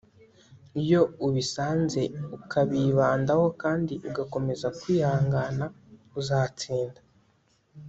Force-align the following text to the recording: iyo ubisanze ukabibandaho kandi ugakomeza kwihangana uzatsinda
iyo 0.81 1.01
ubisanze 1.27 2.01
ukabibandaho 2.37 3.45
kandi 3.61 3.93
ugakomeza 4.07 4.67
kwihangana 4.79 5.65
uzatsinda 6.19 7.01